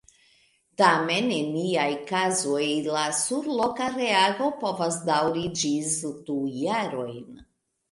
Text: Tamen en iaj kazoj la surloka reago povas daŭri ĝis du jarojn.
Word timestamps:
Tamen 0.81 1.27
en 1.35 1.51
iaj 1.63 1.91
kazoj 2.11 2.63
la 2.95 3.05
surloka 3.19 3.91
reago 3.99 4.49
povas 4.65 4.99
daŭri 5.13 5.47
ĝis 5.63 5.95
du 6.11 6.43
jarojn. 6.67 7.25